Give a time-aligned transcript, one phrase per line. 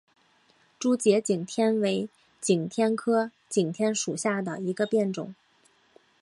[0.79, 2.09] 珠节景天为
[2.39, 5.35] 景天科景天属下的一个变种。